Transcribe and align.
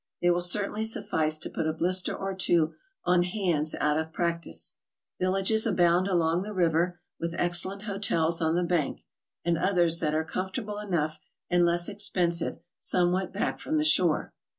They 0.19 0.31
will 0.31 0.41
certainly 0.41 0.81
suffice 0.83 1.37
to 1.37 1.47
put 1.51 1.67
a 1.67 1.73
blister 1.73 2.15
or 2.15 2.33
two 2.33 2.73
on 3.05 3.21
hands 3.21 3.75
out 3.79 3.99
of 3.99 4.11
practice. 4.11 4.75
Villages 5.19 5.67
abound 5.67 6.07
along 6.07 6.41
the 6.41 6.53
river, 6.53 6.99
with 7.19 7.35
excellent 7.37 7.83
hotels 7.83 8.41
on 8.41 8.55
the 8.55 8.63
bank, 8.63 9.03
and 9.45 9.59
others 9.59 9.99
that 9.99 10.15
are 10.15 10.25
comfortable 10.25 10.79
enough 10.79 11.19
and 11.51 11.67
less 11.67 11.87
expensive 11.87 12.57
somewhat 12.79 13.31
back 13.31 13.59
from 13.59 13.77
the 13.77 13.83
shore. 13.83 14.33